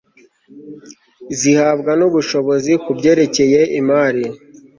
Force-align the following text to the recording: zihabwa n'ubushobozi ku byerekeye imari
zihabwa 1.39 1.91
n'ubushobozi 1.99 2.71
ku 2.83 2.91
byerekeye 2.97 3.61
imari 3.79 4.23